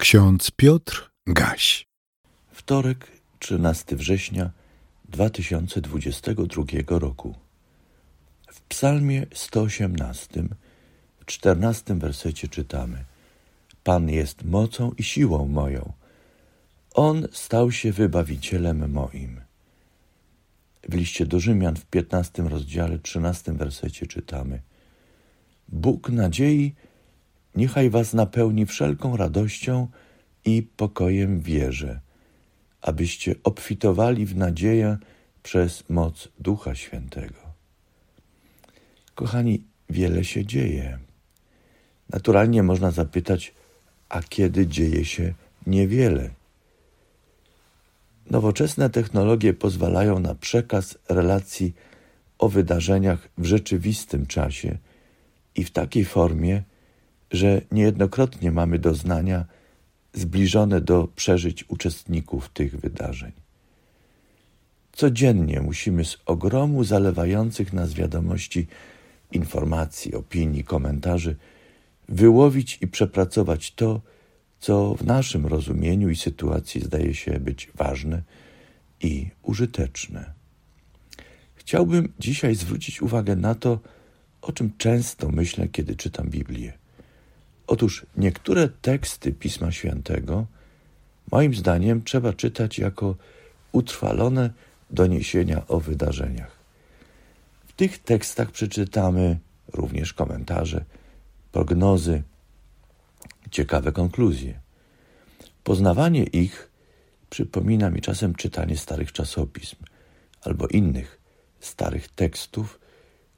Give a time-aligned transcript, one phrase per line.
[0.00, 1.86] Ksiądz Piotr Gaś.
[2.52, 3.06] Wtorek,
[3.38, 4.50] 13 września
[5.08, 7.34] 2022 roku.
[8.52, 10.42] W Psalmie 118,
[11.20, 13.04] w 14 wersecie czytamy:
[13.84, 15.92] Pan jest mocą i siłą moją.
[16.94, 19.40] On stał się wybawicielem moim.
[20.88, 24.60] W liście do Rzymian w 15 rozdziale, 13 wersecie czytamy:
[25.68, 26.74] Bóg nadziei
[27.54, 29.88] niechaj was napełni wszelką radością
[30.44, 32.00] i pokojem wierze,
[32.82, 34.98] abyście obfitowali w nadzieję
[35.42, 37.40] przez moc Ducha Świętego.
[39.14, 40.98] Kochani, wiele się dzieje.
[42.08, 43.54] Naturalnie można zapytać,
[44.08, 45.34] a kiedy dzieje się
[45.66, 46.30] niewiele?
[48.30, 51.74] Nowoczesne technologie pozwalają na przekaz relacji
[52.38, 54.78] o wydarzeniach w rzeczywistym czasie
[55.54, 56.62] i w takiej formie,
[57.30, 59.44] że niejednokrotnie mamy doznania
[60.12, 63.32] zbliżone do przeżyć uczestników tych wydarzeń.
[64.92, 68.66] Codziennie musimy z ogromu zalewających nas wiadomości,
[69.32, 71.36] informacji, opinii, komentarzy
[72.08, 74.00] wyłowić i przepracować to,
[74.60, 78.22] co w naszym rozumieniu i sytuacji zdaje się być ważne
[79.00, 80.32] i użyteczne.
[81.54, 83.80] Chciałbym dzisiaj zwrócić uwagę na to,
[84.42, 86.79] o czym często myślę, kiedy czytam Biblię.
[87.70, 90.46] Otóż niektóre teksty Pisma Świętego,
[91.32, 93.16] moim zdaniem, trzeba czytać jako
[93.72, 94.50] utrwalone
[94.90, 96.56] doniesienia o wydarzeniach.
[97.66, 99.38] W tych tekstach przeczytamy
[99.72, 100.84] również komentarze,
[101.52, 102.22] prognozy,
[103.50, 104.60] ciekawe konkluzje.
[105.64, 106.70] Poznawanie ich
[107.30, 109.76] przypomina mi czasem czytanie starych czasopism
[110.42, 111.20] albo innych
[111.60, 112.80] starych tekstów,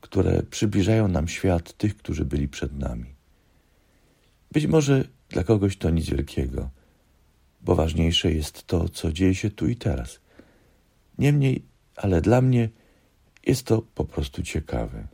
[0.00, 3.17] które przybliżają nam świat tych, którzy byli przed nami.
[4.52, 6.70] Być może dla kogoś to nic wielkiego,
[7.60, 10.20] bo ważniejsze jest to, co dzieje się tu i teraz.
[11.18, 11.62] Niemniej,
[11.96, 12.68] ale dla mnie
[13.46, 15.06] jest to po prostu ciekawe.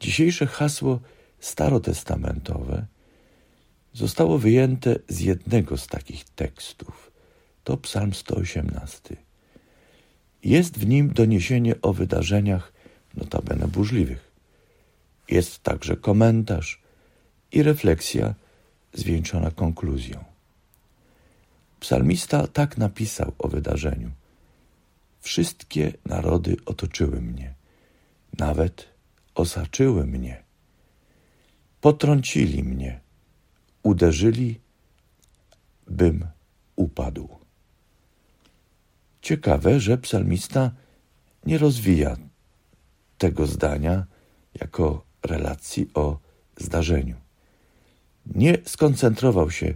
[0.00, 1.00] Dzisiejsze hasło
[1.40, 2.86] starotestamentowe
[3.92, 7.12] zostało wyjęte z jednego z takich tekstów.
[7.64, 9.16] To Psalm 118.
[10.44, 12.72] Jest w nim doniesienie o wydarzeniach
[13.14, 14.32] notabene burzliwych.
[15.28, 16.82] Jest także komentarz
[17.52, 18.34] i refleksja
[18.92, 20.24] zwieńczona konkluzją.
[21.80, 24.10] Psalmista tak napisał o wydarzeniu.
[25.20, 27.54] Wszystkie narody otoczyły mnie,
[28.38, 28.88] nawet
[29.34, 30.42] osaczyły mnie.
[31.80, 33.00] Potrącili mnie,
[33.82, 34.60] uderzyli,
[35.86, 36.26] bym
[36.76, 37.28] upadł.
[39.22, 40.70] Ciekawe, że psalmista
[41.46, 42.16] nie rozwija
[43.18, 44.06] tego zdania
[44.60, 46.18] jako relacji o
[46.56, 47.16] zdarzeniu
[48.26, 49.74] nie skoncentrował się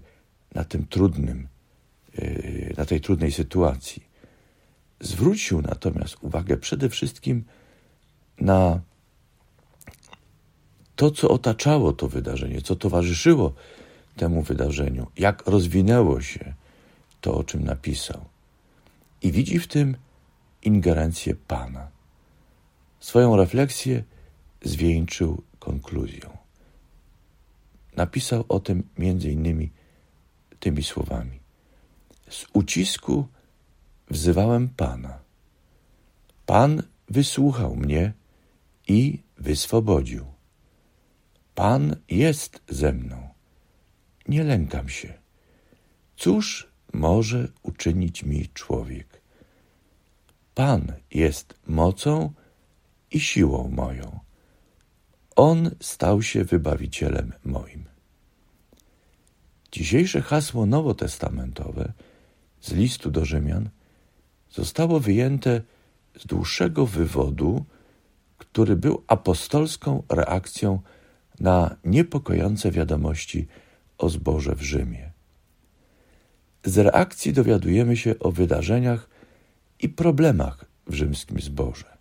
[0.54, 1.48] na tym trudnym,
[2.18, 4.04] yy, na tej trudnej sytuacji.
[5.00, 7.44] Zwrócił natomiast uwagę przede wszystkim
[8.40, 8.80] na
[10.96, 13.54] to, co otaczało to wydarzenie, co towarzyszyło
[14.16, 16.54] temu wydarzeniu, jak rozwinęło się
[17.20, 18.24] to, o czym napisał.
[19.22, 19.96] I widzi w tym
[20.62, 21.88] ingerencję Pana.
[23.00, 24.02] Swoją refleksję
[24.62, 26.33] zwieńczył konkluzją.
[27.96, 29.72] Napisał o tym między innymi
[30.60, 31.40] tymi słowami.
[32.30, 33.28] Z ucisku
[34.10, 35.18] wzywałem Pana.
[36.46, 38.12] Pan wysłuchał mnie
[38.88, 40.24] i wyswobodził.
[41.54, 43.28] Pan jest ze mną.
[44.28, 45.14] Nie lękam się.
[46.16, 49.20] Cóż może uczynić mi człowiek?
[50.54, 52.32] Pan jest mocą
[53.10, 54.23] i siłą moją.
[55.36, 57.84] On stał się wybawicielem moim.
[59.72, 61.92] Dzisiejsze hasło nowotestamentowe
[62.60, 63.68] z listu do Rzymian
[64.50, 65.60] zostało wyjęte
[66.18, 67.64] z dłuższego wywodu,
[68.38, 70.80] który był apostolską reakcją
[71.40, 73.46] na niepokojące wiadomości
[73.98, 75.12] o zborze w Rzymie.
[76.64, 79.08] Z reakcji dowiadujemy się o wydarzeniach
[79.80, 81.96] i problemach w rzymskim zborze.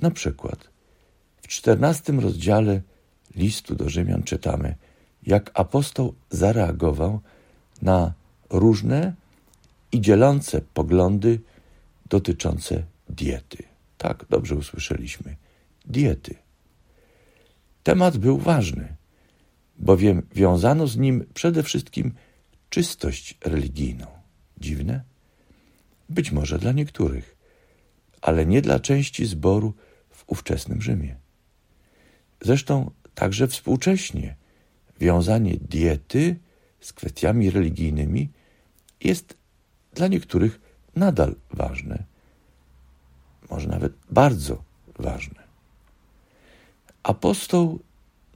[0.00, 0.70] Na przykład
[1.42, 2.80] w czternastym rozdziale
[3.36, 4.74] listu do Rzymian czytamy,
[5.22, 7.20] jak apostoł zareagował
[7.82, 8.12] na
[8.50, 9.14] różne
[9.92, 11.40] i dzielące poglądy
[12.08, 13.62] dotyczące diety.
[13.98, 15.36] Tak, dobrze usłyszeliśmy.
[15.86, 16.34] Diety.
[17.82, 18.96] Temat był ważny,
[19.78, 22.14] bowiem wiązano z nim przede wszystkim
[22.70, 24.06] czystość religijną.
[24.60, 25.02] Dziwne?
[26.08, 27.36] Być może dla niektórych,
[28.20, 29.74] ale nie dla części zboru
[30.10, 31.16] w ówczesnym Rzymie.
[32.40, 34.36] Zresztą także współcześnie
[35.00, 36.36] wiązanie diety
[36.80, 38.28] z kwestiami religijnymi
[39.00, 39.36] jest
[39.94, 40.60] dla niektórych
[40.96, 42.04] nadal ważne,
[43.50, 44.62] może nawet bardzo
[44.98, 45.48] ważne.
[47.02, 47.80] Apostoł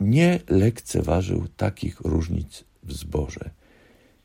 [0.00, 3.50] nie lekceważył takich różnic w zborze.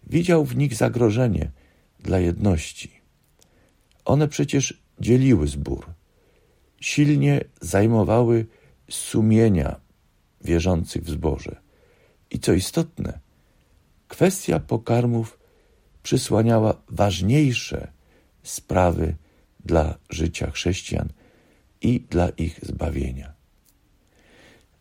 [0.03, 1.51] Widział w nich zagrożenie
[1.99, 2.91] dla jedności.
[4.05, 5.85] One przecież dzieliły zbór,
[6.81, 8.45] silnie zajmowały
[8.89, 9.79] sumienia
[10.41, 11.55] wierzących w zborze.
[12.31, 13.19] I co istotne,
[14.07, 15.39] kwestia pokarmów
[16.03, 17.87] przysłaniała ważniejsze
[18.43, 19.15] sprawy
[19.65, 21.09] dla życia chrześcijan
[21.81, 23.33] i dla ich zbawienia.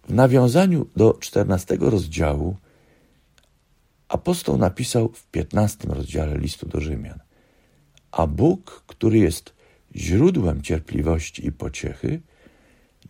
[0.08, 2.56] W nawiązaniu do czternastego rozdziału
[4.08, 7.18] apostoł napisał w piętnastym rozdziale listu do Rzymian:
[8.12, 9.54] A Bóg, który jest
[9.96, 12.20] źródłem cierpliwości i pociechy,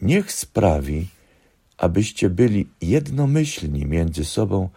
[0.01, 1.07] niech sprawi,
[1.79, 4.69] abyście byli jednomyślni między sobą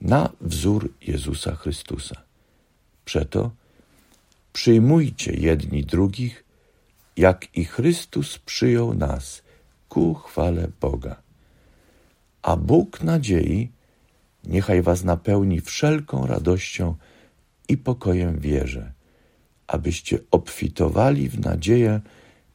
[0.00, 2.22] na wzór Jezusa Chrystusa.
[3.04, 3.50] Przeto
[4.52, 6.44] przyjmujcie jedni drugich,
[7.16, 9.42] jak i Chrystus przyjął nas
[9.88, 11.16] ku chwale Boga.
[12.42, 13.70] A Bóg nadziei
[14.44, 16.94] niechaj was napełni wszelką radością
[17.68, 18.92] i pokojem wierze,
[19.66, 22.00] abyście obfitowali w nadzieję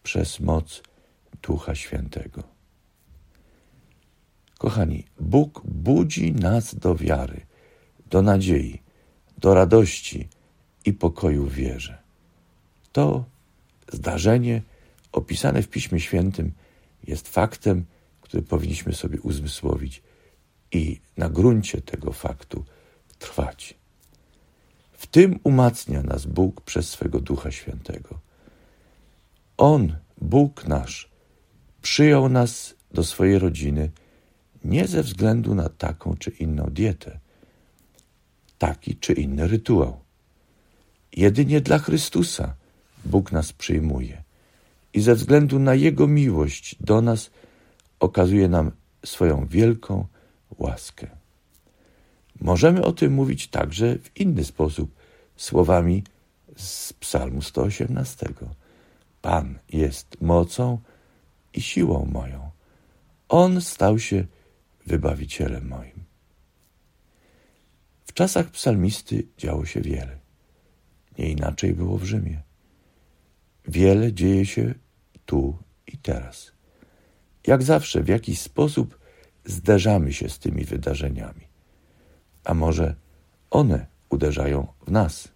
[0.04, 0.84] przez moc
[1.42, 2.44] Ducha Świętego.
[4.58, 7.46] Kochani, Bóg budzi nas do wiary,
[8.10, 8.82] do nadziei,
[9.38, 10.30] do radości
[10.86, 11.98] i pokoju w wierze.
[12.92, 13.26] To
[13.92, 14.62] zdarzenie
[15.12, 16.52] opisane w Piśmie Świętym
[17.08, 17.86] jest faktem,
[18.22, 20.04] który powinniśmy sobie uzmysłowić
[20.72, 22.66] i na gruncie tego faktu
[23.20, 23.78] trwać.
[24.92, 28.20] W tym umacnia nas Bóg przez swego Ducha Świętego.
[29.58, 31.11] On, Bóg nasz,
[31.82, 33.92] przyjął nas do swojej rodziny
[34.64, 37.20] nie ze względu na taką czy inną dietę,
[38.58, 40.00] taki czy inny rytuał.
[41.14, 42.56] Jedynie dla Chrystusa
[43.06, 44.24] Bóg nas przyjmuje
[44.94, 47.30] i ze względu na Jego miłość do nas
[48.00, 48.72] okazuje nam
[49.06, 50.06] swoją wielką
[50.60, 51.08] łaskę.
[52.42, 54.96] Możemy o tym mówić także w inny sposób,
[55.38, 56.04] słowami
[56.56, 58.28] z Psalmu 118.
[59.22, 60.78] Pan jest mocą
[61.54, 62.52] i siłą moją.
[63.30, 64.26] On stał się
[64.86, 66.04] wybawicielem moim.
[68.06, 70.20] W czasach psalmisty działo się wiele.
[71.18, 72.42] Nie inaczej było w Rzymie.
[73.68, 74.74] Wiele dzieje się
[75.26, 75.58] tu
[75.88, 76.52] i teraz.
[77.48, 79.00] Jak zawsze, w jakiś sposób
[79.46, 81.48] zderzamy się z tymi wydarzeniami.
[82.44, 82.96] A może
[83.50, 85.28] one uderzają w nas?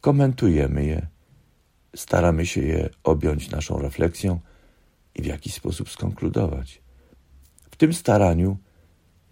[0.00, 1.06] Komentujemy je,
[1.96, 4.40] staramy się je objąć naszą refleksją
[5.18, 6.80] i w jakiś sposób skonkludować.
[7.70, 8.56] W tym staraniu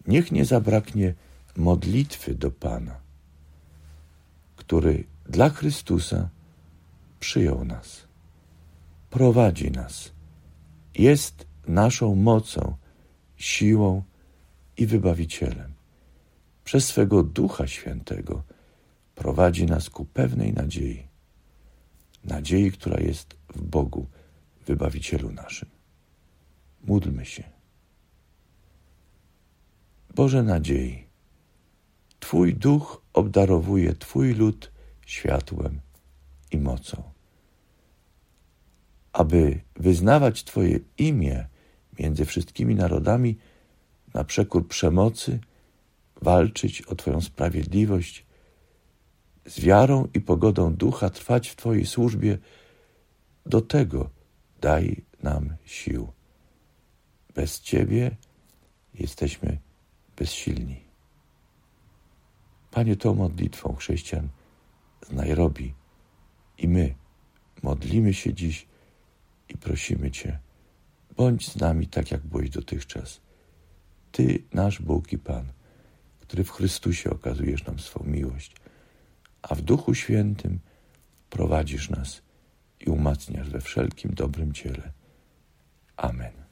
[0.07, 1.15] niech nie zabraknie
[1.57, 3.01] modlitwy do Pana,
[4.57, 6.29] który dla Chrystusa
[7.21, 8.07] przyjął nas,
[9.11, 10.13] prowadzi nas,
[10.95, 12.77] jest naszą mocą,
[13.37, 14.03] siłą
[14.77, 15.75] i wybawicielem.
[16.65, 18.43] Przez swego Ducha Świętego
[19.15, 21.09] prowadzi nas ku pewnej nadziei,
[22.25, 24.07] nadziei, która jest w Bogu,
[24.67, 25.76] wybawicielu naszym.
[26.87, 27.43] Módlmy się.
[30.15, 31.07] Boże nadziei,
[32.21, 34.73] Twój duch obdarowuje Twój lud
[35.07, 35.81] światłem
[36.51, 37.03] i mocą.
[39.13, 41.49] Aby wyznawać Twoje imię
[41.99, 43.39] między wszystkimi narodami,
[44.15, 45.39] na przekór przemocy,
[46.23, 48.27] walczyć o Twoją sprawiedliwość,
[49.47, 52.39] z wiarą i pogodą ducha trwać w Twojej służbie,
[53.47, 54.11] do tego
[54.61, 56.16] daj nam sił.
[57.37, 58.17] Bez Ciebie
[58.95, 59.59] jesteśmy
[60.17, 60.81] bezsilni.
[62.71, 64.29] Panie, tą modlitwą chrześcijan
[65.07, 65.75] z Nairobi
[66.59, 66.95] i my
[67.63, 68.67] modlimy się dziś
[69.49, 70.39] i prosimy Cię,
[71.17, 73.21] bądź z nami tak, jak byłeś dotychczas.
[74.13, 75.53] Ty, nasz Bóg i Pan,
[76.21, 78.57] który w Chrystusie okazujesz nam swą miłość,
[79.43, 80.61] a w Duchu Świętym
[81.31, 82.23] prowadzisz nas
[82.81, 84.93] i umacniasz we wszelkim dobrym ciele.
[85.97, 86.46] Amen.